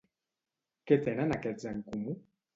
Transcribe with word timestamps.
Què 0.91 0.97
tenen 1.09 1.35
aquests 1.37 1.69
en 1.75 1.79
comú? 1.93 2.19